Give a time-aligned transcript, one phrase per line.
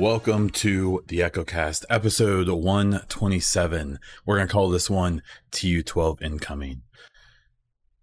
[0.00, 3.98] Welcome to the EchoCast, episode 127.
[4.24, 6.80] We're going to call this one TU12 Incoming.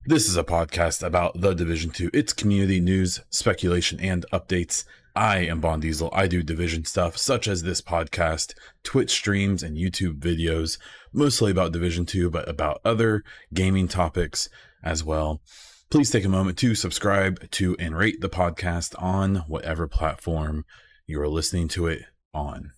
[0.06, 4.86] This is a podcast about the Division 2, its community news, speculation, and updates.
[5.16, 6.12] I am Bond Diesel.
[6.14, 8.54] I do Division stuff such as this podcast,
[8.84, 10.78] Twitch streams, and YouTube videos,
[11.12, 13.24] mostly about Division 2, but about other
[13.56, 14.50] gaming topics
[14.84, 15.42] as well.
[15.90, 20.64] Please take a moment to subscribe to and rate the podcast on whatever platform
[21.08, 22.04] you are listening to it
[22.34, 22.74] on.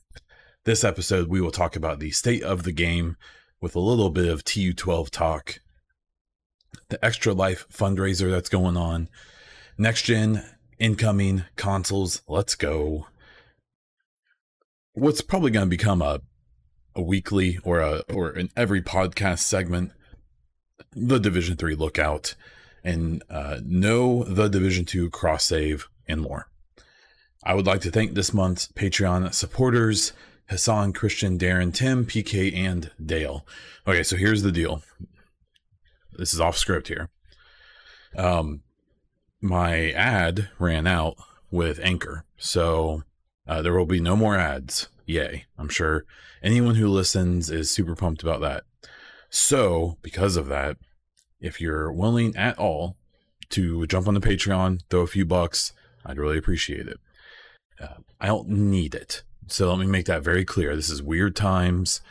[0.64, 3.18] This episode, we will talk about the state of the game
[3.60, 5.60] with a little bit of TU12 talk,
[6.90, 9.10] the Extra Life fundraiser that's going on,
[9.80, 10.46] next gen
[10.78, 12.22] incoming consoles.
[12.28, 13.08] Let's go.
[14.94, 16.22] What's probably going to become a
[16.96, 19.92] a weekly or a or an every podcast segment,
[20.92, 22.36] the Division Three lookout,
[22.84, 26.48] and uh, know the Division Two cross save and more.
[27.44, 30.14] I would like to thank this month's Patreon supporters
[30.50, 33.46] Hassan, Christian, Darren, Tim, PK, and Dale.
[33.88, 34.82] Okay, so here's the deal.
[36.14, 37.10] This is off script here.
[38.18, 38.64] Um,
[39.40, 41.18] my ad ran out
[41.52, 43.04] with Anchor, so
[43.48, 44.90] uh, there will be no more ads.
[45.06, 45.46] Yay!
[45.58, 46.06] I'm sure
[46.44, 48.64] anyone who listens is super pumped about that.
[49.30, 50.78] So, because of that,
[51.40, 52.98] if you're willing at all
[53.50, 57.00] to jump on the Patreon, throw a few bucks, I'd really appreciate it.
[57.82, 59.24] Uh, I don't need it.
[59.48, 60.76] So let me make that very clear.
[60.76, 62.02] This is weird times.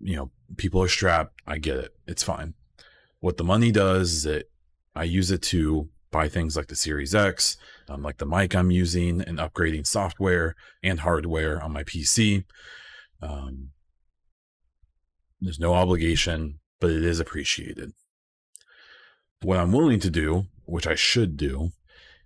[0.00, 1.40] You know, people are strapped.
[1.46, 1.94] I get it.
[2.06, 2.54] It's fine.
[3.20, 4.50] What the money does is that
[4.94, 7.56] I use it to buy things like the Series X,
[7.88, 12.44] um, like the mic I'm using, and upgrading software and hardware on my PC.
[13.22, 13.70] Um,
[15.40, 17.92] there's no obligation, but it is appreciated.
[19.42, 21.70] What I'm willing to do, which I should do,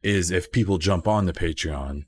[0.03, 2.05] is if people jump on the Patreon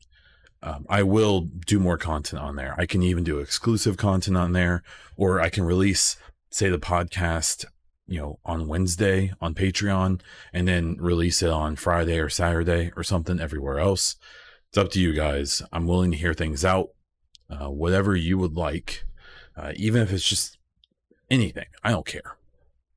[0.62, 2.74] um, I will do more content on there.
[2.78, 4.82] I can even do exclusive content on there,
[5.16, 6.16] or I can release,
[6.50, 7.64] say, the podcast,
[8.06, 10.20] you know, on Wednesday on Patreon,
[10.52, 14.16] and then release it on Friday or Saturday or something everywhere else.
[14.68, 15.62] It's up to you guys.
[15.72, 16.90] I'm willing to hear things out,
[17.48, 19.04] uh, whatever you would like,
[19.56, 20.58] uh, even if it's just
[21.30, 21.66] anything.
[21.82, 22.36] I don't care.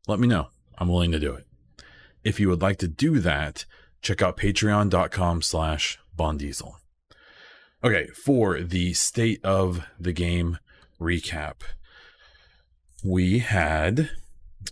[0.07, 0.49] Let me know.
[0.77, 1.45] I'm willing to do it.
[2.23, 3.65] If you would like to do that,
[4.01, 6.78] check out patreon.com slash bondiesel.
[7.81, 10.59] Okay, for the state of the game
[10.99, 11.61] recap,
[13.05, 14.09] we had,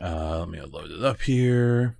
[0.01, 1.95] uh, let me load it up here.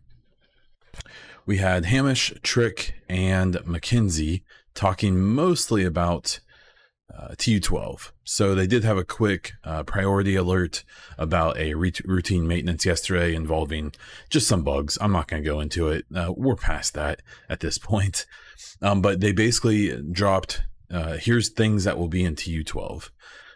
[1.45, 4.41] We had Hamish, Trick, and McKenzie
[4.73, 6.41] talking mostly about
[7.17, 8.11] uh, TU12.
[8.25, 10.83] So they did have a quick uh, priority alert
[11.17, 13.93] about a re- routine maintenance yesterday involving
[14.29, 14.97] just some bugs.
[14.99, 16.03] I'm not going to go into it.
[16.13, 18.25] Uh, we're past that at this point.
[18.81, 23.09] Um, but they basically dropped uh, here's things that will be in TU12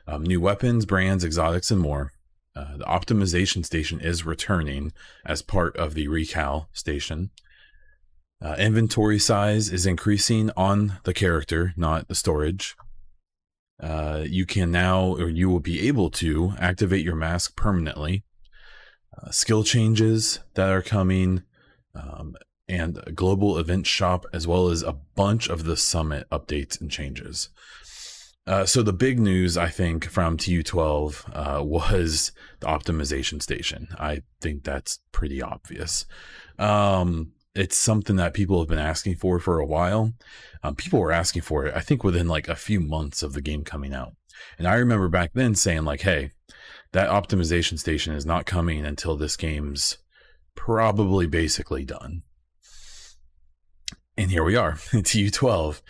[0.07, 2.11] um, new weapons, brands, exotics, and more.
[2.55, 4.91] Uh, the optimization station is returning
[5.25, 7.29] as part of the recal station.
[8.43, 12.75] Uh, inventory size is increasing on the character, not the storage.
[13.81, 18.23] Uh, you can now, or you will be able to, activate your mask permanently.
[19.17, 21.43] Uh, skill changes that are coming,
[21.95, 22.35] um,
[22.71, 27.49] and global event shop, as well as a bunch of the summit updates and changes.
[28.47, 32.31] Uh, so the big news, I think, from TU12 uh, was
[32.61, 33.89] the optimization station.
[33.99, 36.05] I think that's pretty obvious.
[36.57, 40.13] Um, it's something that people have been asking for for a while.
[40.63, 43.41] Um, people were asking for it, I think, within like a few months of the
[43.41, 44.15] game coming out.
[44.57, 46.31] And I remember back then saying, like, hey,
[46.93, 49.97] that optimization station is not coming until this game's
[50.55, 52.23] probably basically done.
[54.17, 55.81] And here we are, TU12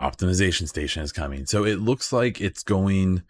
[0.00, 1.46] optimization station is coming.
[1.46, 3.22] So it looks like it's going,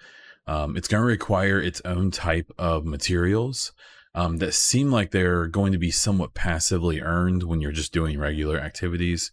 [0.47, 3.73] um, it's going to require its own type of materials
[4.15, 8.19] um, that seem like they're going to be somewhat passively earned when you're just doing
[8.19, 9.33] regular activities.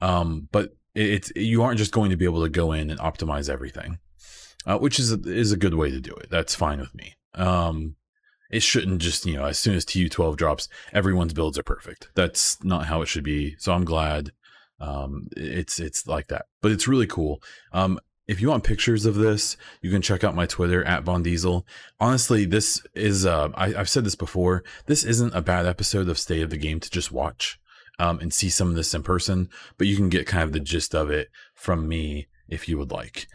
[0.00, 3.48] Um, but it's you aren't just going to be able to go in and optimize
[3.48, 3.98] everything,
[4.66, 6.28] uh, which is a, is a good way to do it.
[6.30, 7.14] That's fine with me.
[7.34, 7.96] Um,
[8.50, 12.10] it shouldn't just you know as soon as TU12 drops, everyone's builds are perfect.
[12.14, 13.56] That's not how it should be.
[13.58, 14.32] So I'm glad
[14.80, 17.42] um, it's it's like that, but it's really cool.
[17.72, 21.24] Um, if you want pictures of this, you can check out my Twitter at Bond
[21.24, 21.66] Diesel.
[22.00, 24.64] Honestly, this is uh, I, have said this before.
[24.86, 27.58] This isn't a bad episode of State of the Game to just watch
[27.98, 30.60] um, and see some of this in person, but you can get kind of the
[30.60, 33.26] gist of it from me if you would like.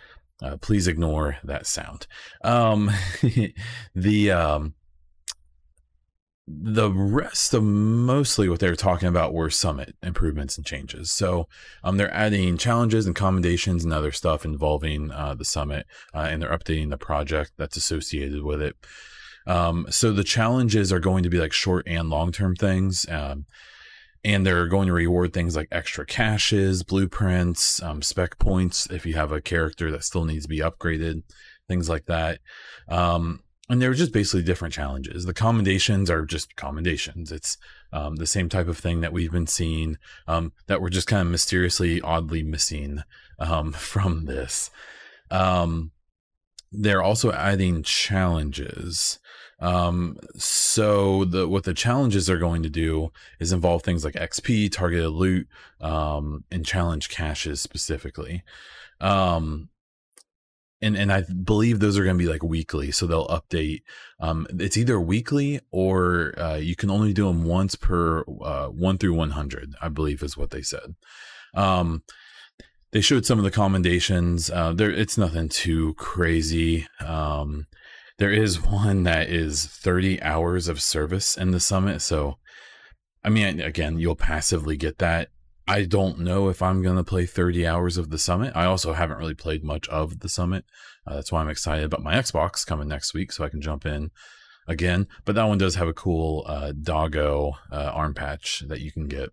[0.42, 2.08] Uh, please ignore that sound.
[2.44, 2.90] Um,
[3.96, 4.74] the um,
[6.52, 11.12] the rest of mostly what they were talking about were summit improvements and changes.
[11.12, 11.48] So
[11.84, 16.42] um, they're adding challenges and commendations and other stuff involving uh, the summit, uh, and
[16.42, 18.76] they're updating the project that's associated with it.
[19.46, 23.08] Um, so the challenges are going to be like short and long term things.
[23.10, 23.46] Um,
[24.24, 29.14] and they're going to reward things like extra caches, blueprints, um, spec points if you
[29.14, 31.24] have a character that still needs to be upgraded,
[31.68, 32.40] things like that.
[32.90, 35.26] Um, and they're just basically different challenges.
[35.26, 37.32] The commendations are just commendations.
[37.32, 37.58] It's
[37.94, 41.22] um, the same type of thing that we've been seeing um, that we're just kind
[41.22, 43.04] of mysteriously, oddly missing
[43.38, 44.72] um, from this.
[45.30, 45.92] Um,
[46.72, 49.20] they're also adding challenges.
[49.60, 54.72] Um, so the what the challenges are going to do is involve things like XP,
[54.72, 55.48] targeted loot,
[55.82, 58.44] um, and challenge caches specifically.
[59.02, 59.70] Um,
[60.82, 63.82] and and I believe those are going to be like weekly, so they'll update.
[64.20, 68.98] Um, it's either weekly or uh, you can only do them once per uh, one
[68.98, 69.74] through one hundred.
[69.82, 70.96] I believe is what they said.
[71.54, 72.04] Um,
[72.92, 74.50] they showed some of the commendations.
[74.50, 76.88] Uh, there, it's nothing too crazy.
[77.00, 77.68] Um,
[78.18, 82.02] there is one that is 30 hours of service in the summit.
[82.02, 82.38] So,
[83.24, 85.30] I mean, again, you'll passively get that.
[85.70, 88.54] I don't know if I'm going to play 30 hours of the summit.
[88.56, 90.66] I also haven't really played much of the summit.
[91.06, 93.86] Uh, that's why I'm excited about my Xbox coming next week so I can jump
[93.86, 94.10] in
[94.68, 95.08] again.
[95.26, 99.08] But that one does have a cool uh, doggo uh, arm patch that you can
[99.08, 99.30] get.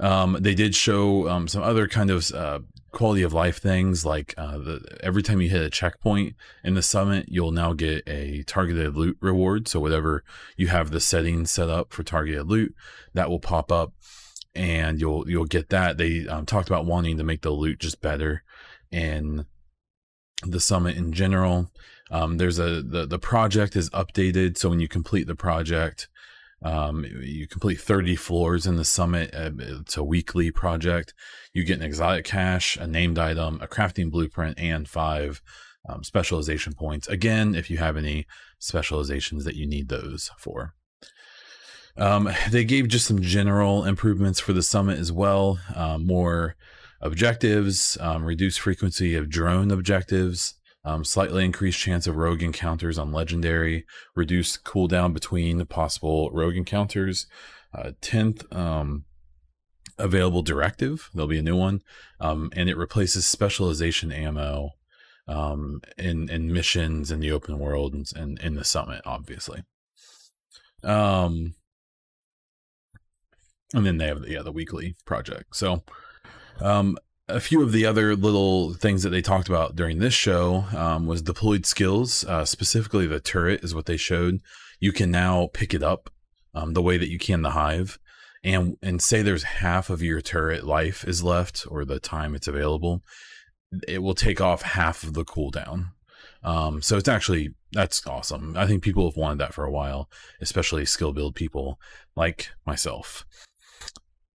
[0.00, 2.58] Um, they did show um, some other kind of uh,
[2.90, 6.34] quality of life things like uh, the, every time you hit a checkpoint
[6.64, 10.24] in the summit you'll now get a targeted loot reward so whatever
[10.56, 12.74] you have the settings set up for targeted loot
[13.14, 13.92] that will pop up
[14.54, 18.00] and you'll you'll get that they um, talked about wanting to make the loot just
[18.00, 18.42] better
[18.90, 19.46] in
[20.42, 21.70] the summit in general
[22.10, 26.08] um, there's a the, the project is updated so when you complete the project
[26.62, 29.34] um, you complete 30 floors in the summit.
[29.34, 31.14] Uh, it's a weekly project.
[31.54, 35.40] You get an exotic cache, a named item, a crafting blueprint, and five
[35.88, 37.08] um, specialization points.
[37.08, 38.26] Again, if you have any
[38.58, 40.74] specializations that you need those for.
[41.96, 45.58] Um, they gave just some general improvements for the summit as well.
[45.74, 46.56] Um, more
[47.00, 50.54] objectives, um, reduced frequency of drone objectives,
[50.84, 53.84] um, slightly increased chance of rogue encounters on legendary,
[54.14, 57.26] reduced cooldown between possible rogue encounters.
[57.74, 59.04] Uh, 10th um,
[59.98, 61.80] available directive, there'll be a new one,
[62.18, 64.70] um, and it replaces specialization ammo
[65.28, 69.62] um, in, in missions in the open world and in the summit, obviously.
[70.82, 71.54] Um,
[73.74, 75.56] and then they have the, yeah, the weekly project.
[75.56, 75.82] So,
[76.60, 80.64] um, a few of the other little things that they talked about during this show
[80.76, 82.24] um, was deployed skills.
[82.24, 84.40] Uh, specifically, the turret is what they showed.
[84.80, 86.10] You can now pick it up
[86.54, 87.98] um, the way that you can the hive,
[88.42, 92.48] and and say there's half of your turret life is left or the time it's
[92.48, 93.02] available.
[93.86, 95.92] It will take off half of the cooldown.
[96.42, 98.56] Um, so it's actually that's awesome.
[98.56, 101.78] I think people have wanted that for a while, especially skill build people
[102.16, 103.24] like myself.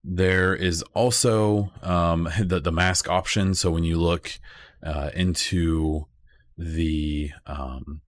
[0.07, 3.55] There is also um, the the mask option.
[3.55, 4.31] So when you look
[4.83, 6.05] uh, into
[6.57, 8.01] the um,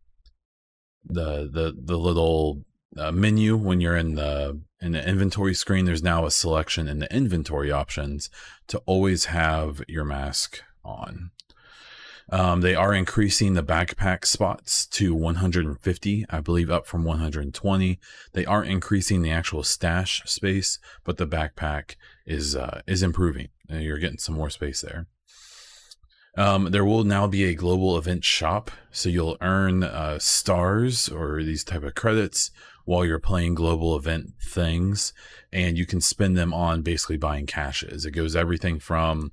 [1.03, 2.63] the the the little
[2.97, 6.99] uh, menu when you're in the in the inventory screen, there's now a selection in
[6.99, 8.29] the inventory options
[8.67, 11.31] to always have your mask on.
[12.29, 17.99] Um, they are increasing the backpack spots to 150, I believe, up from 120.
[18.33, 23.47] They are increasing the actual stash space, but the backpack is uh, is improving.
[23.69, 25.07] You're getting some more space there.
[26.37, 31.41] Um, there will now be a global event shop, so you'll earn uh, stars or
[31.43, 32.51] these type of credits
[32.85, 35.13] while you're playing global event things,
[35.51, 38.05] and you can spend them on basically buying caches.
[38.05, 39.31] It goes everything from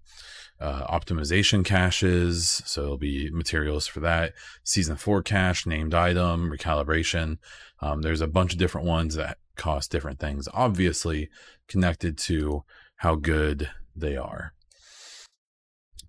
[0.60, 2.62] uh, optimization caches.
[2.64, 4.32] So it'll be materials for that.
[4.62, 7.38] Season four cache, named item, recalibration.
[7.80, 11.28] Um, there's a bunch of different ones that cost different things, obviously
[11.68, 12.64] connected to
[12.96, 14.54] how good they are.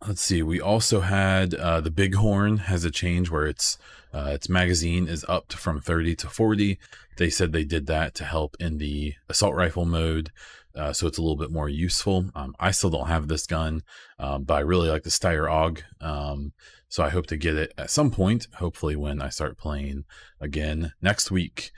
[0.06, 0.44] Let's see.
[0.44, 3.78] We also had uh, the Bighorn has a change where its
[4.14, 6.80] uh, its magazine is upped from 30 to 40.
[7.18, 10.32] They said they did that to help in the assault rifle mode
[10.76, 12.30] uh, so it's a little bit more useful.
[12.36, 13.84] Um, I still don't have this gun,
[14.20, 15.82] um, but I really like the Steyr AUG.
[16.02, 16.54] Um,
[16.90, 20.06] so I hope to get it at some point, hopefully when I start playing
[20.40, 21.72] again next week.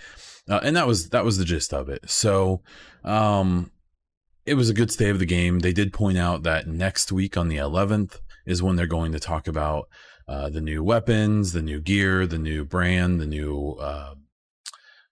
[0.49, 2.09] Uh, and that was that was the gist of it.
[2.09, 2.61] So
[3.03, 3.71] um,
[4.45, 5.59] it was a good stay of the game.
[5.59, 9.19] They did point out that next week on the 11th is when they're going to
[9.19, 9.89] talk about
[10.27, 14.15] uh, the new weapons, the new gear, the new brand, the new uh,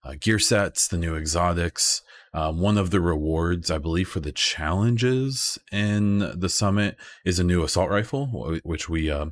[0.04, 2.02] uh, gear sets, the new exotics.
[2.36, 7.46] Um, one of the rewards, I believe, for the challenges in the summit is a
[7.46, 8.28] new assault rifle,
[8.64, 9.28] which we uh,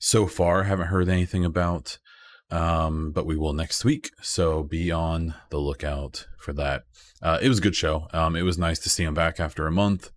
[0.00, 1.98] so far haven't heard anything about,
[2.50, 4.10] um, but we will next week.
[4.22, 6.82] So be on the lookout for that.
[7.22, 8.08] Uh, it was a good show.
[8.12, 10.10] Um, it was nice to see him back after a month.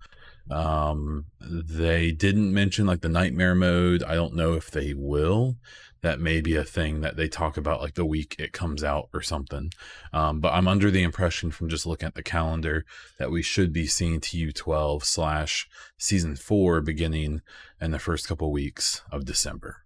[0.50, 4.02] Um, they didn't mention like the nightmare mode.
[4.02, 5.58] I don't know if they will.
[6.06, 9.10] That may be a thing that they talk about like the week it comes out
[9.12, 9.72] or something.
[10.14, 12.86] Um, but I'm under the impression from just looking at the calendar
[13.18, 17.42] that we should be seeing TU12 slash season four beginning
[17.82, 19.78] in the first couple weeks of December.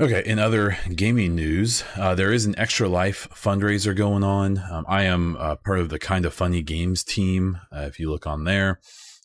[0.00, 4.58] Okay, in other gaming news, uh, there is an Extra Life fundraiser going on.
[4.58, 7.60] Um, I am uh, part of the Kind of Funny Games team.
[7.70, 8.80] Uh, if you look on there,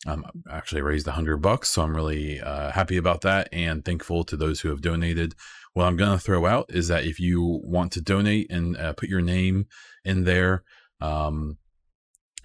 [0.06, 4.24] um, actually raised a hundred bucks, so I'm really uh, happy about that and thankful
[4.24, 5.34] to those who have donated.
[5.72, 8.92] What I'm going to throw out is that if you want to donate and uh,
[8.92, 9.66] put your name
[10.04, 10.64] in there,
[11.00, 11.58] um,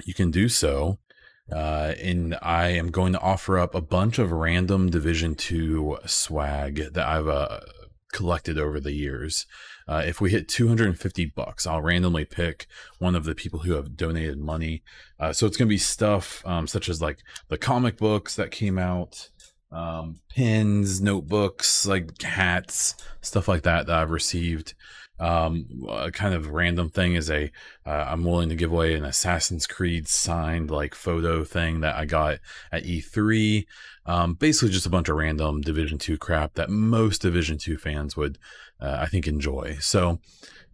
[0.03, 0.99] you can do so.
[1.51, 6.93] Uh, and I am going to offer up a bunch of random Division Two swag
[6.93, 7.27] that I've
[8.13, 9.45] collected over the years.
[9.87, 12.67] Uh, if we hit 250 bucks, I'll randomly pick
[12.99, 14.83] one of the people who have donated money.
[15.19, 18.51] Uh, so it's going to be stuff um, such as like the comic books that
[18.51, 19.29] came out,
[19.71, 24.73] um, pins, notebooks, like hats, stuff like that that I've received.
[25.19, 27.51] Um, a kind of random thing is a
[27.85, 32.05] am uh, willing to give away an Assassin's Creed signed like photo thing that I
[32.05, 32.39] got
[32.71, 33.65] at E3.
[34.05, 38.17] Um, basically, just a bunch of random Division Two crap that most Division Two fans
[38.17, 38.37] would,
[38.81, 39.77] uh, I think, enjoy.
[39.79, 40.19] So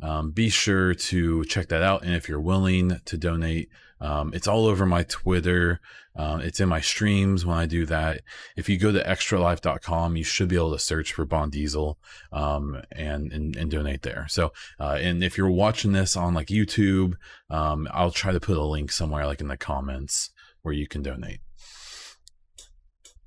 [0.01, 2.03] um, be sure to check that out.
[2.03, 3.69] And if you're willing to donate,
[4.01, 5.79] um, it's all over my Twitter.
[6.15, 8.21] Uh, it's in my streams when I do that.
[8.57, 11.97] If you go to extralife.com, you should be able to search for Bond Diesel
[12.31, 14.25] um, and, and, and donate there.
[14.29, 17.13] So, uh, and if you're watching this on like YouTube,
[17.49, 21.01] um, I'll try to put a link somewhere like in the comments where you can
[21.01, 21.39] donate.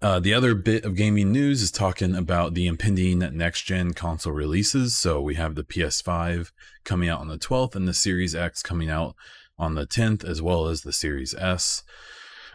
[0.02, 4.32] Uh, the other bit of gaming news is talking about the impending next gen console
[4.32, 4.96] releases.
[4.96, 6.50] So we have the PS5
[6.84, 9.14] coming out on the 12th and the Series X coming out
[9.62, 11.83] on the 10th, as well as the Series S.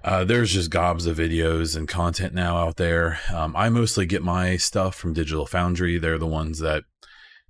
[0.04, 3.20] Uh, there's just gobs of videos and content now out there.
[3.34, 5.98] Um, I mostly get my stuff from Digital Foundry.
[5.98, 6.84] They're the ones that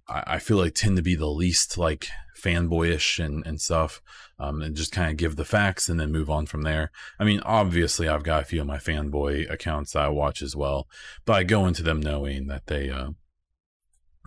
[0.07, 2.07] I, I feel like tend to be the least like
[2.39, 4.01] fanboyish and, and stuff
[4.39, 6.91] um, and just kind of give the facts and then move on from there.
[7.19, 10.55] I mean, obviously, I've got a few of my fanboy accounts that I watch as
[10.55, 10.87] well,
[11.25, 13.11] but I go into them knowing that they, uh,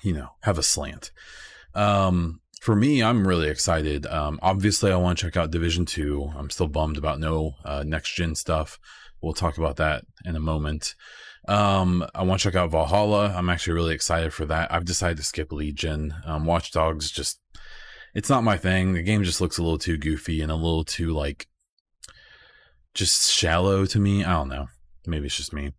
[0.02, 1.12] you know, have a slant.
[1.74, 4.06] Um, for me, I'm really excited.
[4.06, 6.30] Um, obviously, I want to check out Division Two.
[6.36, 8.78] I'm still bummed about no uh, next gen stuff.
[9.22, 10.94] We'll talk about that in a moment.
[11.48, 13.32] Um, I want to check out Valhalla.
[13.34, 14.72] I'm actually really excited for that.
[14.72, 16.14] I've decided to skip Legion.
[16.26, 17.40] Um, Watch Dogs just
[18.14, 18.92] it's not my thing.
[18.92, 21.46] The game just looks a little too goofy and a little too like
[22.94, 24.22] just shallow to me.
[24.22, 24.68] I don't know.
[25.06, 25.72] Maybe it's just me.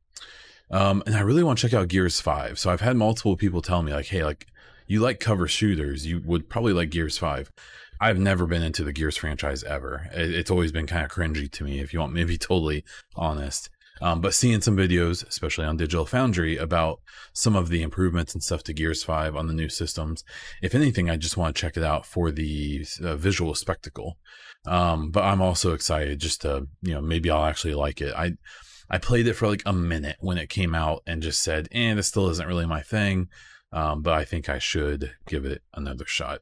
[0.71, 2.57] Um, and I really want to check out Gears 5.
[2.57, 4.47] So I've had multiple people tell me like, "Hey, like
[4.91, 7.51] you like cover shooters, you would probably like Gears 5."
[8.01, 10.09] I've never been into the Gears franchise ever.
[10.11, 12.83] It's always been kind of cringy to me if you want me to be totally
[13.15, 13.69] honest.
[14.01, 16.99] Um, but seeing some videos, especially on Digital Foundry, about
[17.33, 20.23] some of the improvements and stuff to Gears 5 on the new systems,
[20.63, 24.17] if anything, I just want to check it out for the uh, visual spectacle.
[24.65, 28.13] Um, but I'm also excited just to, you know, maybe I'll actually like it.
[28.15, 28.33] I,
[28.89, 31.93] I played it for like a minute when it came out and just said, eh,
[31.93, 33.29] this still isn't really my thing.
[33.73, 36.41] Um, but I think I should give it another shot.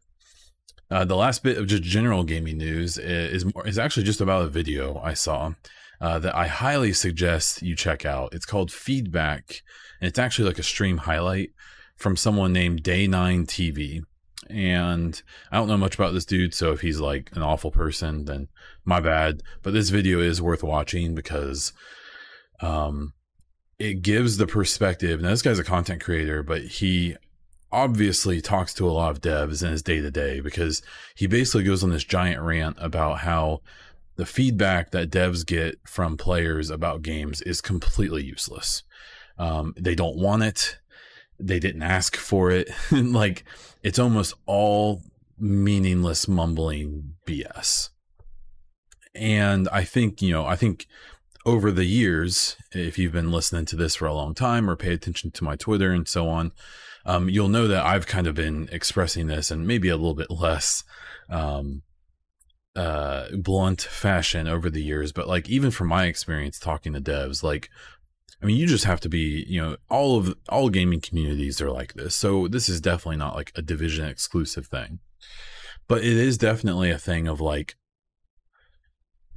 [0.92, 4.50] Uh, the last bit of just general gaming news is, is, actually just about a
[4.50, 5.54] video I saw
[6.02, 8.34] uh, that I highly suggest you check out.
[8.34, 9.62] It's called Feedback,
[10.02, 11.52] and it's actually like a stream highlight
[11.96, 14.02] from someone named Day9 TV.
[14.50, 15.22] And
[15.52, 18.48] I don't know much about this dude, so if he's like an awful person, then
[18.84, 19.44] my bad.
[19.62, 21.72] But this video is worth watching because
[22.62, 23.14] um,
[23.80, 25.22] it gives the perspective.
[25.22, 27.16] Now, this guy's a content creator, but he
[27.72, 30.82] obviously talks to a lot of devs in his day to day because
[31.16, 33.62] he basically goes on this giant rant about how
[34.16, 38.84] the feedback that devs get from players about games is completely useless.
[39.38, 40.78] Um, they don't want it.
[41.40, 42.70] They didn't ask for it.
[42.92, 43.46] like
[43.82, 45.04] it's almost all
[45.40, 47.92] meaningless mumbling BS.
[49.16, 50.86] And I think, you know, I think
[51.50, 54.94] over the years, if you've been listening to this for a long time or pay
[54.94, 56.52] attention to my Twitter and so on,
[57.08, 60.30] um, you'll know that I've kind of been expressing this and maybe a little bit
[60.30, 60.84] less
[61.28, 61.82] um,
[62.76, 65.12] uh, blunt fashion over the years.
[65.12, 67.70] But like, even from my experience talking to devs, like,
[68.44, 71.72] I mean, you just have to be, you know, all of all gaming communities are
[71.72, 72.14] like this.
[72.14, 75.00] So this is definitely not like a division exclusive thing,
[75.88, 77.76] but it is definitely a thing of like,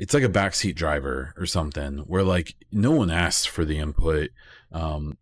[0.02, 4.30] it's like a backseat driver or something where like no one asks for the input.
[4.73, 5.16] Um,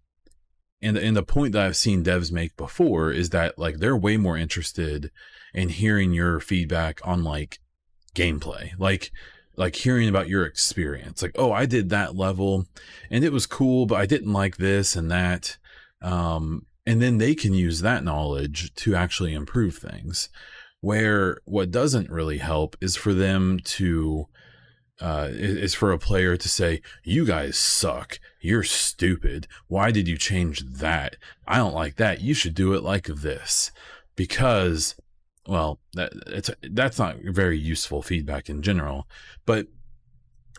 [0.80, 4.16] and and the point that I've seen devs make before is that like they're way
[4.16, 5.10] more interested
[5.52, 7.58] in hearing your feedback on like
[8.14, 9.12] gameplay, like
[9.54, 12.66] like hearing about your experience like oh i did that level
[13.10, 15.58] and it was cool but i didn't like this and that
[16.00, 20.30] um, and then they can use that knowledge to actually improve things
[20.80, 24.26] where what doesn't really help is for them to
[25.00, 28.18] uh, is for a player to say, "You guys suck.
[28.40, 29.46] You're stupid.
[29.68, 31.16] Why did you change that?
[31.46, 32.20] I don't like that.
[32.20, 33.70] You should do it like this."
[34.16, 34.96] Because
[35.46, 39.08] well, that it's that's not very useful feedback in general.
[39.46, 39.66] But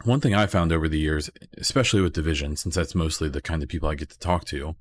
[0.03, 3.61] one thing I found over the years, especially with division, since that's mostly the kind
[3.61, 4.75] of people I get to talk to,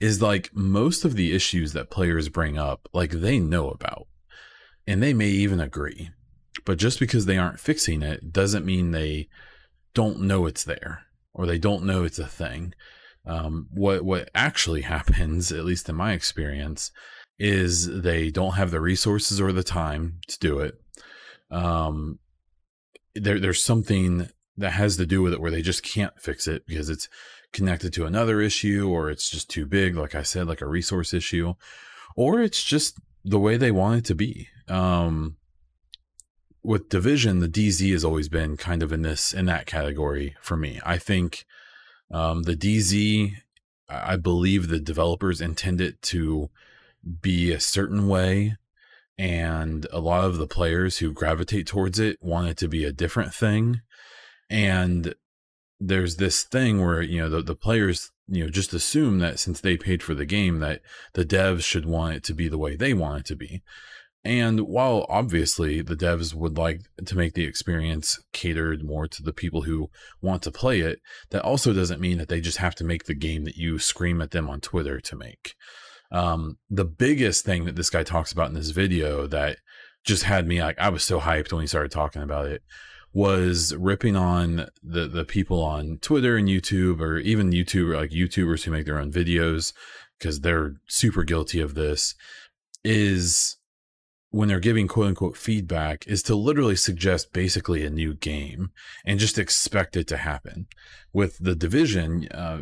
[0.00, 4.08] is like most of the issues that players bring up, like they know about,
[4.86, 6.10] and they may even agree.
[6.66, 9.28] But just because they aren't fixing it doesn't mean they
[9.94, 12.74] don't know it's there or they don't know it's a thing.
[13.24, 16.90] Um, what what actually happens, at least in my experience,
[17.38, 20.74] is they don't have the resources or the time to do it.
[21.50, 22.18] Um,
[23.14, 26.66] there, there's something that has to do with it where they just can't fix it
[26.66, 27.08] because it's
[27.52, 31.14] connected to another issue or it's just too big, like I said, like a resource
[31.14, 31.54] issue,
[32.16, 34.48] or it's just the way they want it to be.
[34.68, 35.36] Um,
[36.66, 40.56] with division, the DZ has always been kind of in this in that category for
[40.56, 40.80] me.
[40.84, 41.46] I think
[42.10, 43.34] um, the DZ,
[43.88, 46.50] I believe the developers intend it to
[47.20, 48.56] be a certain way
[49.16, 52.92] and a lot of the players who gravitate towards it want it to be a
[52.92, 53.80] different thing
[54.50, 55.14] and
[55.80, 59.60] there's this thing where you know the, the players you know just assume that since
[59.60, 60.82] they paid for the game that
[61.14, 63.62] the devs should want it to be the way they want it to be
[64.24, 69.32] and while obviously the devs would like to make the experience catered more to the
[69.32, 69.88] people who
[70.20, 71.00] want to play it
[71.30, 74.20] that also doesn't mean that they just have to make the game that you scream
[74.20, 75.54] at them on twitter to make.
[76.12, 79.58] Um, the biggest thing that this guy talks about in this video that
[80.04, 82.62] just had me like I was so hyped when he started talking about it
[83.12, 88.62] was ripping on the the people on Twitter and YouTube or even YouTube like YouTubers
[88.62, 89.72] who make their own videos
[90.18, 92.14] because they're super guilty of this
[92.84, 93.56] is
[94.36, 98.70] when they're giving quote unquote feedback is to literally suggest basically a new game
[99.02, 100.66] and just expect it to happen.
[101.10, 102.60] With the division, uh,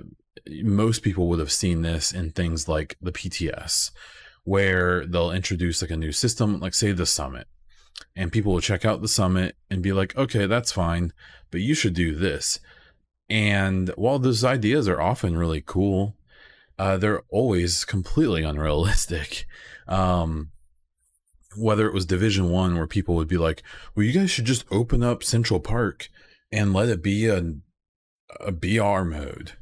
[0.62, 3.90] most people would have seen this in things like the PTS,
[4.44, 7.48] where they'll introduce like a new system, like say the summit,
[8.14, 11.12] and people will check out the summit and be like, okay, that's fine,
[11.50, 12.60] but you should do this.
[13.28, 16.14] And while those ideas are often really cool,
[16.78, 19.44] uh, they're always completely unrealistic.
[19.86, 20.50] Um,
[21.56, 23.62] whether it was Division One, where people would be like,
[23.94, 26.08] "Well, you guys should just open up Central Park
[26.52, 27.54] and let it be a
[28.40, 29.52] a BR mode,"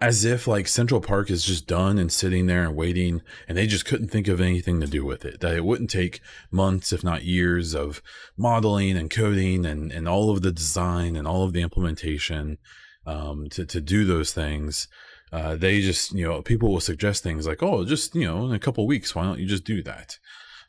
[0.00, 3.66] as if like Central Park is just done and sitting there and waiting, and they
[3.66, 5.40] just couldn't think of anything to do with it.
[5.40, 8.02] That it wouldn't take months, if not years, of
[8.36, 12.58] modeling and coding and, and all of the design and all of the implementation
[13.06, 14.88] um, to, to do those things.
[15.32, 18.52] Uh, they just, you know, people will suggest things like, oh, just, you know, in
[18.52, 20.18] a couple weeks, why don't you just do that?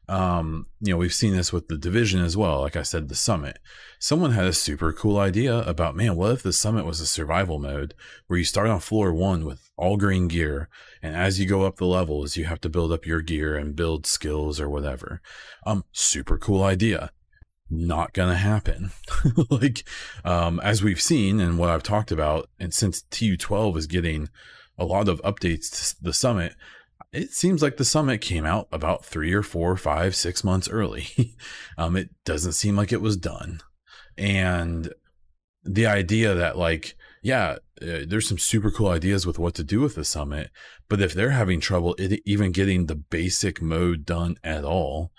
[0.10, 2.62] Um, you know, we've seen this with the division as well.
[2.62, 3.60] Like I said, the summit.
[4.00, 7.58] Someone had a super cool idea about, man, what if the summit was a survival
[7.58, 7.94] mode
[8.28, 10.68] where you start on floor one with all green gear,
[11.02, 13.76] and as you go up the levels, you have to build up your gear and
[13.76, 15.22] build skills or whatever.
[15.66, 17.12] Um, super cool idea.
[17.70, 18.92] Not gonna happen.
[19.50, 19.88] like,
[20.26, 24.30] um, as we've seen and what I've talked about, and since TU12 is getting
[24.78, 26.56] a lot of updates to the summit,
[27.14, 31.36] it seems like the summit came out about three or four, five, six months early.
[31.78, 33.60] um, it doesn't seem like it was done.
[34.18, 34.92] And
[35.64, 39.80] the idea that, like, yeah, uh, there's some super cool ideas with what to do
[39.80, 40.50] with the summit,
[40.90, 45.12] but if they're having trouble it, even getting the basic mode done at all,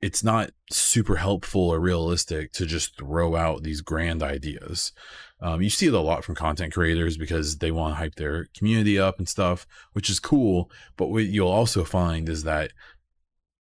[0.00, 4.92] it's not super helpful or realistic to just throw out these grand ideas.
[5.40, 8.46] Um, you see it a lot from content creators because they want to hype their
[8.56, 10.70] community up and stuff, which is cool.
[10.96, 12.72] But what you'll also find is that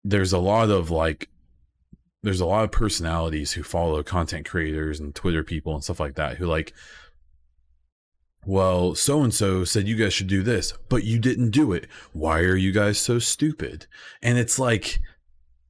[0.05, 1.29] there's a lot of like
[2.23, 6.15] there's a lot of personalities who follow content creators and Twitter people and stuff like
[6.15, 6.73] that who like
[8.47, 11.87] well, so and so said you guys should do this, but you didn't do it.
[12.13, 13.87] Why are you guys so stupid?
[14.23, 15.01] And it's like,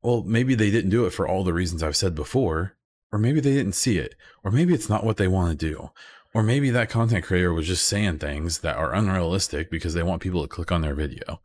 [0.01, 2.77] well, maybe they didn't do it for all the reasons I've said before,
[3.13, 5.91] or maybe they didn't see it, or maybe it's not what they want to do,
[6.35, 10.23] or maybe that content creator was just saying things that are unrealistic because they want
[10.23, 11.41] people to click on their video.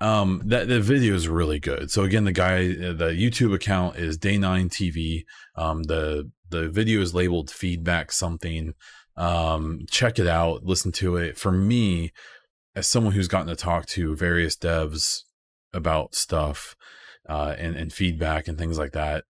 [0.00, 1.90] Um, that the video is really good.
[1.90, 5.24] So again, the guy, the YouTube account is Day9 TV.
[5.56, 8.74] Um, the the video is labeled feedback something.
[9.16, 11.38] Um, check it out, listen to it.
[11.38, 12.12] For me,
[12.74, 15.22] as someone who's gotten to talk to various devs
[15.72, 16.76] about stuff
[17.28, 19.24] uh, and and feedback and things like that,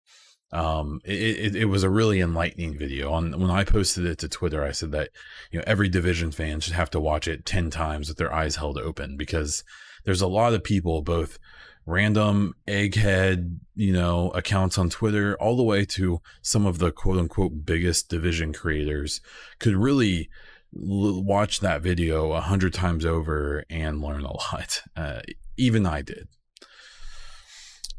[0.53, 3.11] um, it, it, it, was a really enlightening video.
[3.11, 5.09] On when I posted it to Twitter, I said that
[5.51, 8.55] you know every division fan should have to watch it ten times with their eyes
[8.55, 9.63] held open because
[10.05, 11.39] there's a lot of people, both
[11.85, 17.17] random egghead, you know, accounts on Twitter, all the way to some of the quote
[17.17, 19.21] unquote biggest division creators,
[19.59, 20.29] could really
[20.75, 24.83] l- watch that video a hundred times over and learn a lot.
[24.95, 25.21] Uh,
[25.57, 26.27] even I did.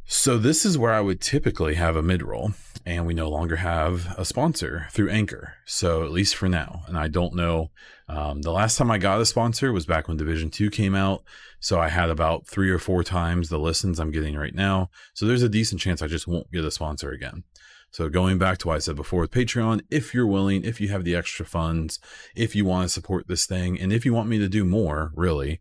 [0.06, 2.52] So this is where I would typically have a mid roll,
[2.84, 5.54] and we no longer have a sponsor through Anchor.
[5.64, 7.70] So at least for now, and I don't know.
[8.06, 11.24] Um, the last time I got a sponsor was back when Division Two came out,
[11.58, 14.90] so I had about three or four times the listens I'm getting right now.
[15.14, 17.44] So there's a decent chance I just won't get a sponsor again.
[17.90, 20.88] So going back to what I said before with Patreon, if you're willing, if you
[20.88, 21.98] have the extra funds,
[22.34, 25.12] if you want to support this thing, and if you want me to do more,
[25.14, 25.60] really,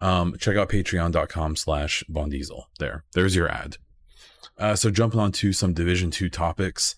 [0.00, 2.68] um, check out patreon.com slash Bond Diesel.
[2.78, 3.76] There, there's your ad.
[4.58, 6.96] Uh, so jumping on to some Division Two topics.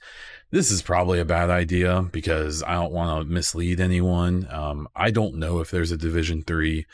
[0.51, 4.49] This is probably a bad idea because I don't want to mislead anyone.
[4.51, 6.87] Um, I don't know if there's a Division Three.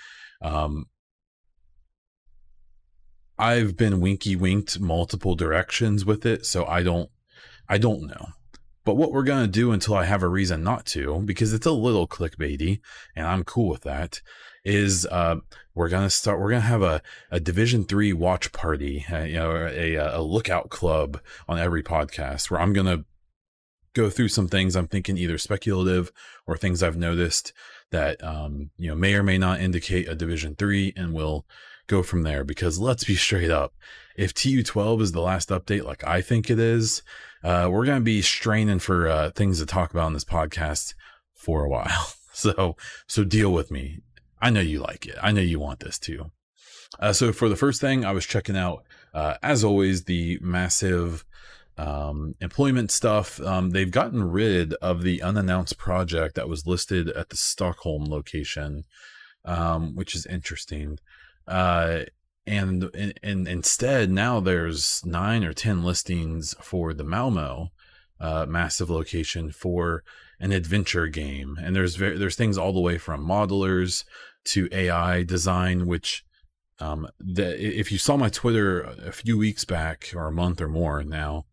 [0.43, 0.87] Um,
[3.39, 7.11] I've been winky winked multiple directions with it, so I don't,
[7.69, 8.29] I don't know.
[8.85, 11.73] But what we're gonna do until I have a reason not to, because it's a
[11.73, 12.81] little clickbaity,
[13.15, 14.21] and I'm cool with that,
[14.65, 15.37] is uh,
[15.77, 16.41] we're gonna start.
[16.41, 20.71] We're gonna have a, a Division three watch party, uh, you know, a, a lookout
[20.71, 23.05] club on every podcast where I'm gonna
[23.93, 26.11] go through some things I'm thinking either speculative
[26.47, 27.53] or things I've noticed
[27.91, 31.45] that um, you know may or may not indicate a Division three, and we'll
[31.89, 32.43] go from there.
[32.43, 33.75] Because let's be straight up,
[34.17, 37.03] if TU12 is the last update, like I think it is,
[37.45, 40.95] uh, we're gonna be straining for uh, things to talk about in this podcast
[41.35, 42.15] for a while.
[42.37, 44.01] So so deal with me.
[44.41, 45.17] I know you like it.
[45.23, 46.31] I know you want this too.
[46.99, 51.25] Uh, so for the first thing, I was checking out, uh, as always, the massive
[51.79, 53.41] um, employment stuff.
[53.41, 58.85] Um, they've gotten rid of the unannounced project that was listed at the Stockholm location,
[59.45, 60.99] um, which is interesting.
[61.47, 62.01] Uh,
[62.47, 67.73] and, and, and instead, now there's nine or ten listings for the Malmo
[68.21, 70.03] uh, massive location for
[70.41, 71.59] an adventure game.
[71.61, 74.05] And there's there's things all the way from modelers
[74.47, 76.25] to AI design, which
[76.79, 80.69] um, the, if you saw my Twitter a few weeks back or a month or
[80.69, 81.47] more now,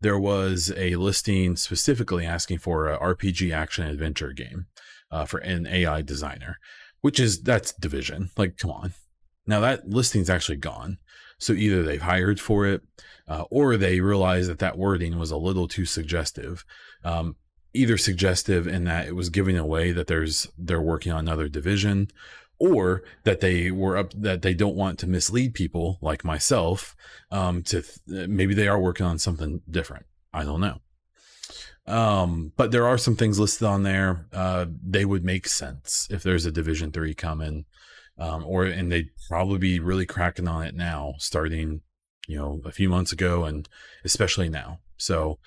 [0.00, 4.66] there was a listing specifically asking for a RPG action adventure game
[5.10, 6.58] uh, for an AI designer,
[7.00, 8.30] which is that's division.
[8.36, 8.94] Like, come on.
[9.46, 10.98] Now that listing's actually gone.
[11.42, 12.82] So either they've hired for it,
[13.28, 16.64] uh, or they realized that that wording was a little too suggestive.
[17.04, 17.36] Um,
[17.74, 22.08] either suggestive in that it was giving away that there's they're working on another division
[22.58, 26.94] or that they were up that they don't want to mislead people like myself
[27.30, 30.80] um to th- maybe they are working on something different i don't know
[31.86, 36.22] um but there are some things listed on there uh they would make sense if
[36.22, 37.64] there's a division 3 coming
[38.22, 41.80] um or and they'd probably be really cracking on it now starting
[42.28, 43.68] you know a few months ago and
[44.04, 45.38] especially now so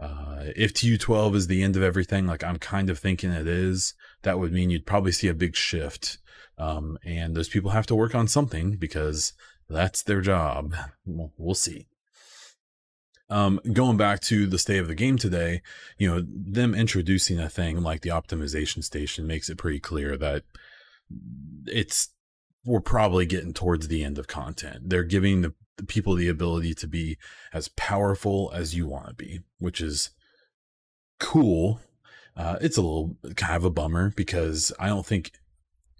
[0.00, 3.94] uh, if TU12 is the end of everything, like I'm kind of thinking it is,
[4.22, 6.18] that would mean you'd probably see a big shift.
[6.56, 9.32] Um, and those people have to work on something because
[9.68, 10.74] that's their job.
[11.04, 11.86] We'll see.
[13.30, 15.62] Um, going back to the state of the game today,
[15.98, 20.44] you know, them introducing a thing like the optimization station makes it pretty clear that
[21.66, 22.08] it's
[22.68, 24.90] we're probably getting towards the end of content.
[24.90, 27.16] They're giving the the people the ability to be
[27.52, 30.10] as powerful as you want to be, which is
[31.18, 31.80] cool.
[32.36, 35.30] Uh, it's a little kind of a bummer because I don't think,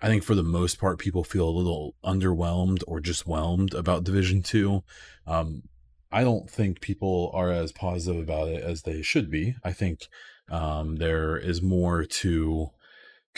[0.03, 4.05] I think for the most part, people feel a little underwhelmed or just whelmed about
[4.05, 4.83] Division Two.
[5.27, 5.63] Um,
[6.11, 9.55] I don't think people are as positive about it as they should be.
[9.63, 10.09] I think
[10.51, 12.71] um, there is more to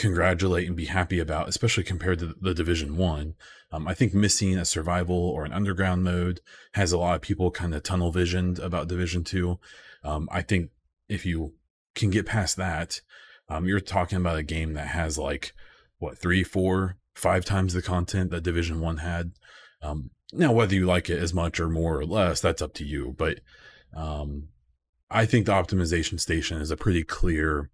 [0.01, 3.35] congratulate and be happy about, especially compared to the Division One.
[3.71, 6.41] Um, I think missing a survival or an underground mode
[6.73, 9.59] has a lot of people kind of tunnel visioned about Division Two.
[10.03, 10.71] Um, I think
[11.09, 11.55] if you
[11.95, 13.01] can get past that,
[13.49, 15.53] um, you're talking about a game that has like
[15.99, 19.33] what three, four, five times the content that Division One had.
[19.83, 22.85] Um, now, whether you like it as much or more or less, that's up to
[22.85, 23.15] you.
[23.19, 23.41] But
[23.95, 24.49] um,
[25.11, 27.71] I think the optimization station is a pretty clear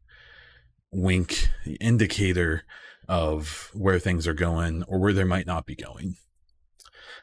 [0.97, 1.49] wink
[1.81, 2.65] indicator
[3.09, 6.17] of where things are going or where they might not be going.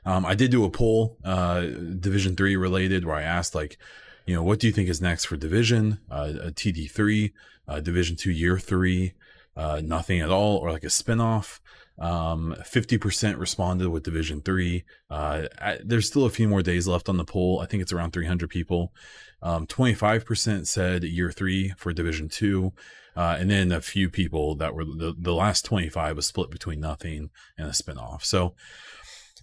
[0.06, 3.78] Um, I did do a poll, uh, Division Three related, where I asked like,
[4.26, 6.00] you know, what do you think is next for Division?
[6.10, 7.34] Uh, a TD three,
[7.68, 9.14] uh, Division Two Year Three,
[9.56, 11.60] uh, nothing at all, or like a spinoff.
[12.00, 14.84] Um, 50% responded with Division Three.
[15.10, 15.44] Uh,
[15.84, 17.60] there's still a few more days left on the poll.
[17.62, 18.94] I think it's around 300 people.
[19.42, 22.74] Um, 25% said Year Three for Division Two.
[23.16, 26.80] Uh, and then a few people that were the, the last 25 was split between
[26.80, 28.24] nothing and a spinoff.
[28.24, 28.56] So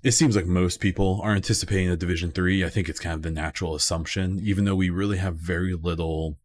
[0.03, 2.65] it seems like most people are anticipating a division three.
[2.65, 6.39] I think it's kind of the natural assumption, even though we really have very little,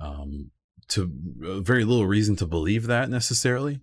[0.00, 0.50] um,
[0.88, 1.12] to
[1.46, 3.80] uh, very little reason to believe that necessarily.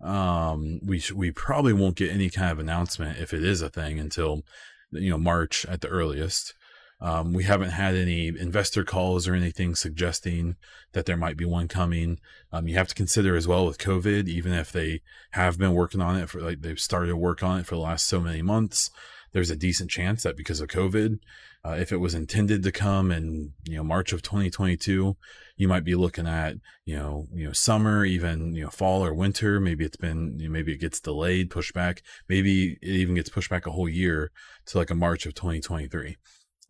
[0.00, 3.68] Um, we sh- we probably won't get any kind of announcement if it is a
[3.68, 4.42] thing until
[4.90, 6.54] you know March at the earliest.
[7.02, 10.56] Um, we haven't had any investor calls or anything suggesting
[10.92, 12.20] that there might be one coming.
[12.52, 16.02] Um, you have to consider as well with COVID, even if they have been working
[16.02, 18.42] on it for like they've started to work on it for the last so many
[18.42, 18.90] months,
[19.32, 21.20] there's a decent chance that because of COVID,
[21.64, 25.16] uh, if it was intended to come in you know March of 2022,
[25.56, 29.12] you might be looking at you know you know summer, even you know fall or
[29.12, 29.60] winter.
[29.60, 32.02] Maybe it's been you know, maybe it gets delayed, pushed back.
[32.28, 34.30] Maybe it even gets pushed back a whole year
[34.66, 36.16] to like a March of 2023.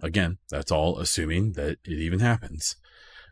[0.02, 2.76] Again, that's all assuming that it even happens.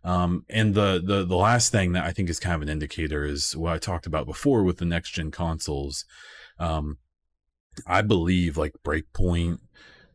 [0.05, 3.25] Um, and the, the the last thing that I think is kind of an indicator
[3.25, 6.05] is what I talked about before with the next gen consoles.
[6.59, 6.99] Um,
[7.87, 9.59] I believe like Breakpoint,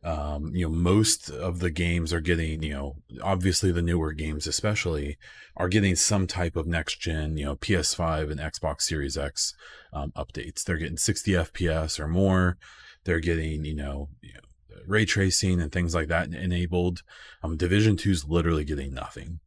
[0.04, 4.46] um, you know, most of the games are getting, you know, obviously the newer games
[4.46, 5.16] especially
[5.56, 9.54] are getting some type of next gen, you know, PS5 and Xbox Series X
[9.92, 10.62] um, updates.
[10.62, 12.58] They're getting 60 FPS or more.
[13.04, 14.40] They're getting, you know, you know
[14.86, 17.02] ray tracing and things like that enabled.
[17.42, 19.40] Um, Division Two is literally getting nothing.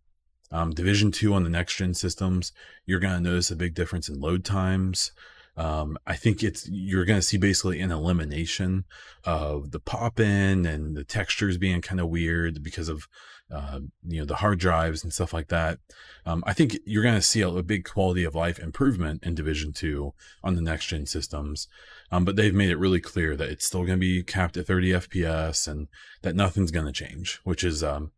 [0.52, 2.52] Um, Division Two on the next gen systems,
[2.86, 5.12] you're going to notice a big difference in load times.
[5.58, 8.86] Um, I think it's you're going to see basically an elimination
[9.24, 13.08] of the pop in and the textures being kind of weird because of
[13.52, 15.80] uh, you know the hard drives and stuff like that.
[16.26, 19.36] Um, I think you're going to see a, a, big quality of life improvement in
[19.36, 21.68] Division Two on the next gen systems.
[22.12, 24.68] Um, but they've made it really clear that it's still going to be capped at
[24.68, 25.88] 30 FPS and
[26.22, 28.12] that nothing's going to change, which is um,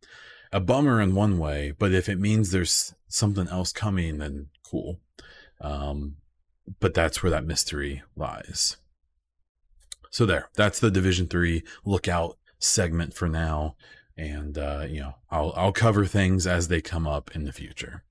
[0.52, 1.72] a bummer in one way.
[1.76, 4.98] But if it means there's something else coming, then cool.
[5.60, 6.16] Um,
[6.78, 8.76] but that's where that mystery lies.
[10.10, 13.76] So there, that's the Division Three lookout segment for now,
[14.16, 18.04] and uh, you know I'll I'll cover things as they come up in the future.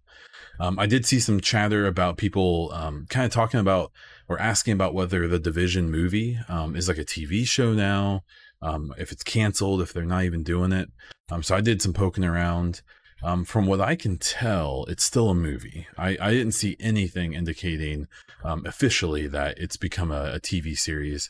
[0.59, 3.91] Um, I did see some chatter about people um, kind of talking about
[4.27, 8.23] or asking about whether the Division movie um, is like a TV show now,
[8.61, 10.89] um, if it's canceled, if they're not even doing it.
[11.31, 12.81] Um, so I did some poking around.
[13.21, 15.87] Um, from what I can tell, it's still a movie.
[15.97, 18.07] I, I didn't see anything indicating
[18.43, 21.29] officially that it's become a, a, TV series.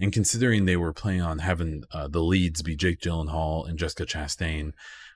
[0.00, 4.06] And considering they were planning on having uh, the leads be Jake Gyllenhaal and Jessica
[4.06, 4.72] Chastain,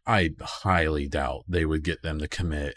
[0.06, 2.74] I highly doubt they would get them to commit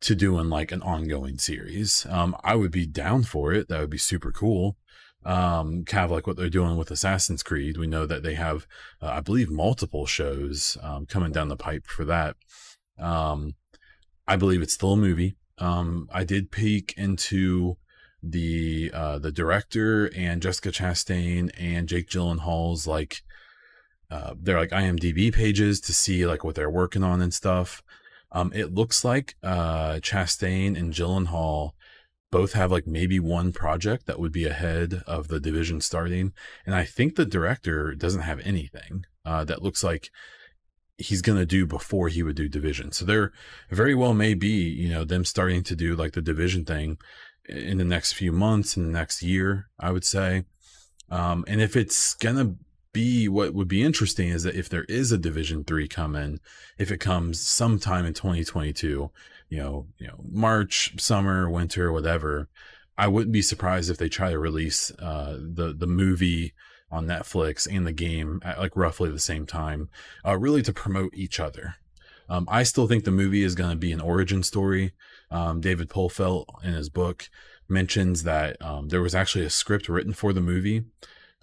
[0.00, 2.06] to doing like an ongoing series.
[2.08, 3.68] Um, I would be down for it.
[3.68, 4.76] That would be super cool.
[5.24, 7.76] Um, kind of like what they're doing with Assassin's Creed.
[7.76, 8.66] We know that they have,
[9.02, 12.36] uh, I believe, multiple shows um, coming down the pipe for that.
[12.98, 13.54] Um,
[14.26, 15.36] I believe it's still a movie.
[15.58, 17.76] Um, I did peek into
[18.22, 23.22] the uh, the director and Jessica Chastain and Jake Gyllenhaal's like
[24.10, 27.82] uh, they're like IMDb pages to see like what they're working on and stuff.
[28.32, 31.72] Um, it looks like uh, Chastain and Gyllenhaal
[32.30, 36.32] both have like maybe one project that would be ahead of the division starting,
[36.66, 40.10] and I think the director doesn't have anything uh, that looks like
[40.98, 42.92] he's gonna do before he would do division.
[42.92, 43.32] So there
[43.70, 46.98] very well may be you know them starting to do like the division thing
[47.48, 50.44] in the next few months in the next year, I would say.
[51.10, 52.56] Um, and if it's gonna
[52.92, 56.40] be what would be interesting is that if there is a division three coming
[56.78, 59.10] if it comes sometime in 2022
[59.48, 62.48] you know you know march summer winter whatever
[62.96, 66.52] i wouldn't be surprised if they try to release uh, the the movie
[66.90, 69.88] on netflix and the game at like roughly the same time
[70.26, 71.74] uh, really to promote each other
[72.30, 74.92] Um, I still think the movie is going to be an origin story.
[75.30, 77.30] Um, David Polfeldt in his book
[77.68, 80.84] mentions that um, there was actually a script written for the movie.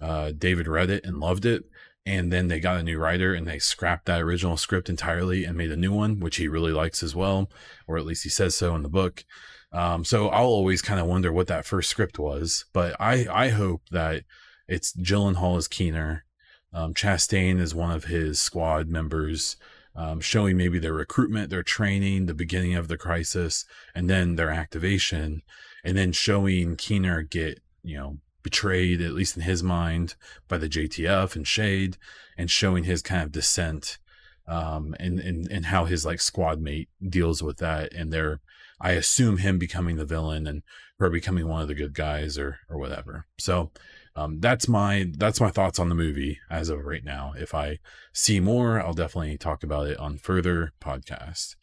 [0.00, 1.64] Uh, David read it and loved it,
[2.06, 5.58] and then they got a new writer and they scrapped that original script entirely and
[5.58, 7.50] made a new one, which he really likes as well,
[7.86, 9.24] or at least he says so in the book.
[9.72, 13.48] Um, so I'll always kind of wonder what that first script was, but I I
[13.48, 14.22] hope that
[14.68, 16.24] it's Gyllenhaal as Keener,
[16.72, 19.56] um, Chastain is one of his squad members,
[19.94, 23.64] um, showing maybe their recruitment, their training, the beginning of the crisis,
[23.94, 25.42] and then their activation,
[25.82, 30.14] and then showing Keener get you know betrayed, at least in his mind,
[30.46, 31.96] by the JTF and Shade,
[32.38, 33.98] and showing his kind of descent
[34.46, 37.92] um, and, and, and how his like squad mate deals with that.
[37.92, 38.38] And they're,
[38.80, 40.62] I assume him becoming the villain and
[41.00, 43.26] her becoming one of the good guys or, or whatever.
[43.36, 43.72] So,
[44.14, 47.34] um, that's my, that's my thoughts on the movie as of right now.
[47.36, 47.80] If I
[48.12, 51.56] see more, I'll definitely talk about it on further podcasts.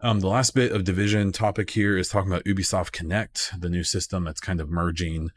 [0.00, 3.82] Um, the last bit of division topic here is talking about Ubisoft Connect, the new
[3.82, 5.30] system that's kind of merging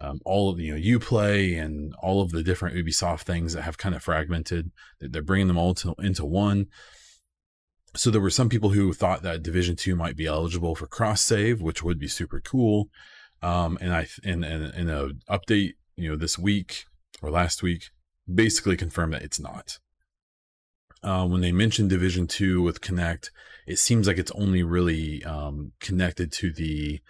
[0.00, 3.78] um, all of you know UPlay and all of the different Ubisoft things that have
[3.78, 4.70] kind of fragmented.
[5.00, 6.66] They're bringing them all to, into one.
[7.96, 11.22] So there were some people who thought that Division Two might be eligible for cross
[11.22, 12.90] save, which would be super cool.
[13.42, 16.84] Um, and I in in, in a update you know this week
[17.20, 17.90] or last week
[18.32, 19.78] basically confirmed that it's not.
[21.02, 23.30] Uh, when they mentioned Division Two with Connect,
[23.66, 27.00] it seems like it's only really um, connected to the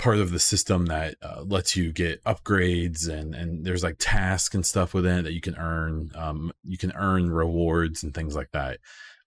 [0.00, 4.54] part of the system that uh, lets you get upgrades and and there's like tasks
[4.54, 8.34] and stuff within it that you can earn um, you can earn rewards and things
[8.34, 8.78] like that.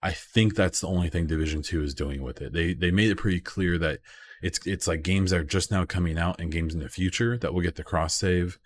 [0.02, 2.52] I think that's the only thing division 2 is doing with it.
[2.52, 4.00] They they made it pretty clear that
[4.42, 7.38] it's it's like games that are just now coming out and games in the future
[7.38, 8.58] that will get the cross save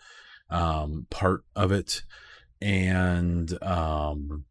[0.49, 2.03] um, part of it.
[2.62, 4.47] And um,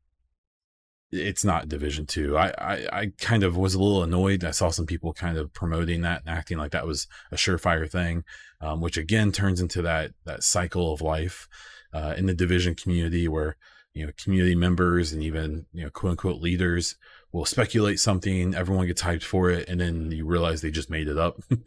[1.12, 2.38] it's not division two.
[2.38, 4.43] I, I i kind of was a little annoyed.
[4.43, 7.89] I saw some people kind of promoting that and acting like that was a surefire
[7.89, 8.24] thing
[8.62, 11.48] um, which again turns into that that cycle of life
[11.93, 13.56] uh, in the division community where
[13.93, 16.96] you know community members and even you know quote unquote leaders
[17.32, 21.08] will speculate something everyone gets hyped for it and then you realize they just made
[21.08, 21.41] it up.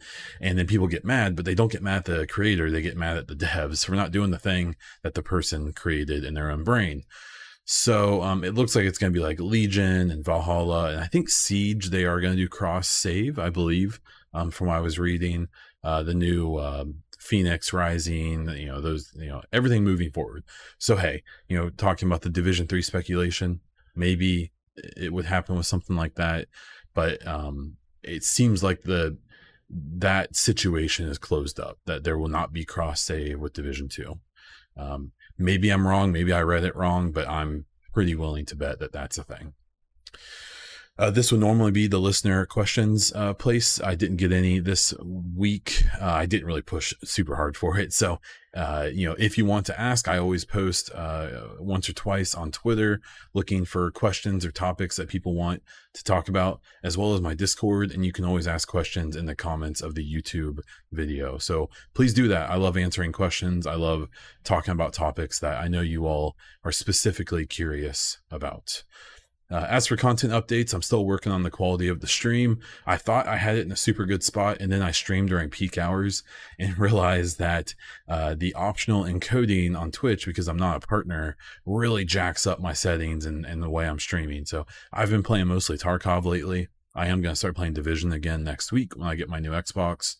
[0.41, 2.97] And then people get mad but they don't get mad at the creator they get
[2.97, 6.51] mad at the devs for not doing the thing that the person created in their
[6.51, 7.03] own brain
[7.65, 11.07] so um, it looks like it's going to be like Legion and Valhalla, and I
[11.07, 11.89] think Siege.
[11.89, 13.99] They are going to do cross save, I believe,
[14.33, 15.47] um, from what I was reading.
[15.83, 20.43] Uh, the new um, Fenyx Rising, you know those, you know everything moving forward.
[20.77, 23.61] So hey, you know talking about the Division Three speculation,
[23.95, 24.51] maybe
[24.97, 26.47] it would happen with something like that,
[26.93, 29.17] but um, it seems like the
[29.73, 31.79] that situation is closed up.
[31.85, 34.19] That there will not be cross save with Division Two.
[34.77, 36.11] Um, maybe I'm wrong.
[36.11, 39.53] Maybe I read it wrong, but I'm pretty willing to bet that that's a thing.
[41.01, 43.81] Uh, this would normally be the listener questions uh, place.
[43.81, 45.83] I didn't get any this week.
[45.99, 47.91] Uh, I didn't really push super hard for it.
[47.91, 48.19] So,
[48.55, 52.35] uh, you know, if you want to ask, I always post uh, once or twice
[52.35, 53.01] on Twitter
[53.33, 55.63] looking for questions or topics that people want
[55.95, 57.89] to talk about, as well as my Discord.
[57.89, 60.59] And you can always ask questions in the comments of the YouTube
[60.91, 61.39] video.
[61.39, 62.51] So please do that.
[62.51, 63.65] I love answering questions.
[63.65, 64.07] I love
[64.43, 68.83] talking about topics that I know you all are specifically curious about.
[69.51, 72.59] Uh, as for content updates, I'm still working on the quality of the stream.
[72.85, 75.49] I thought I had it in a super good spot, and then I streamed during
[75.49, 76.23] peak hours
[76.59, 77.75] and realized that
[78.07, 81.35] uh, the optional encoding on Twitch, because I'm not a partner,
[81.65, 84.45] really jacks up my settings and, and the way I'm streaming.
[84.45, 86.69] So I've been playing mostly Tarkov lately.
[86.95, 89.51] I am going to start playing Division again next week when I get my new
[89.51, 90.15] Xbox.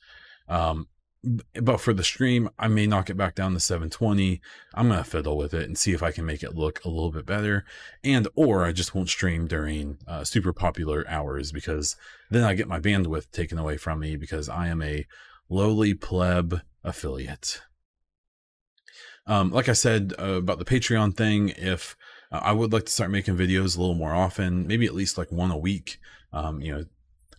[0.47, 0.87] Um,
[1.23, 4.41] but for the stream, I may knock it back down to 720.
[4.73, 7.11] I'm gonna fiddle with it and see if I can make it look a little
[7.11, 7.63] bit better,
[8.03, 11.95] and or I just won't stream during uh, super popular hours because
[12.29, 15.05] then I get my bandwidth taken away from me because I am a
[15.49, 17.61] lowly pleb affiliate.
[19.27, 21.95] Um, like I said uh, about the Patreon thing, if
[22.31, 25.17] uh, I would like to start making videos a little more often, maybe at least
[25.17, 25.99] like one a week.
[26.33, 26.85] Um, you know,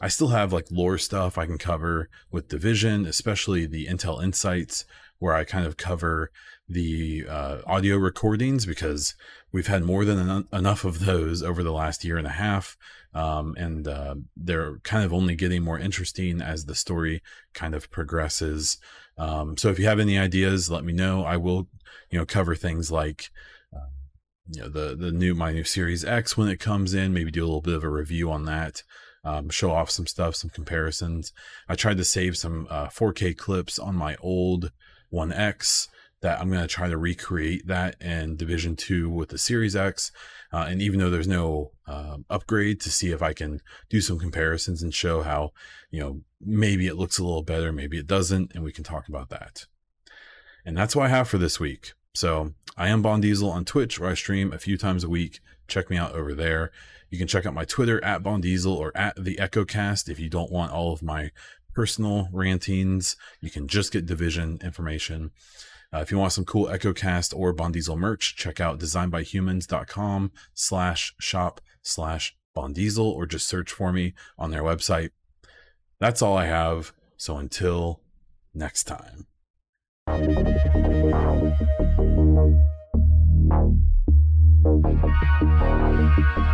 [0.03, 4.85] I still have like lore stuff I can cover with Division, especially the Intel Insights,
[5.21, 6.33] where I kind of cover
[6.69, 9.15] the uh, audio recordings because
[9.53, 12.77] we've had more than en- enough of those over the last year and a half.
[13.15, 17.22] Um, and uh, they're kind of only getting more interesting as the story
[17.55, 18.79] kind of progresses.
[19.16, 21.22] Um, so if you have any ideas, let me know.
[21.22, 21.68] I will,
[22.11, 23.31] you know, cover things like
[23.72, 23.91] uh,
[24.49, 27.45] you know the the new my new series x when it comes in maybe do
[27.45, 28.83] a little bit of a review on that
[29.25, 31.33] um, show off some stuff, some comparisons.
[31.68, 34.73] I tried to save some uh, 4K clips on my old
[35.11, 35.89] One X
[36.23, 40.12] that I'm going to try to recreate that in Division Two with the Series X.
[40.53, 43.61] Uh, and even though there's no uh, upgrade, to see if I can
[43.91, 45.53] do some comparisons and show how,
[45.91, 49.09] you know, maybe it looks a little better, maybe it doesn't, and we can talk
[49.09, 49.66] about that.
[50.64, 51.93] And that's what I have for this week.
[52.14, 55.41] So I am Bond Diesel on Twitch, where I stream a few times a week
[55.69, 56.71] check me out over there.
[57.11, 60.29] You can check out my Twitter at Bond Diesel or at the EchoCast if you
[60.29, 61.31] don't want all of my
[61.75, 63.17] personal rantings.
[63.41, 65.31] You can just get division information.
[65.95, 71.15] Uh, if you want some cool EchoCast or Bond Diesel merch, check out designbyhumans.com slash
[71.21, 75.11] shop slash Bond Diesel or just search for me on their website.
[76.01, 76.93] That's all I have.
[77.17, 78.01] So until
[78.55, 79.27] next time.
[84.85, 85.41] Thank you.
[86.15, 86.53] Thank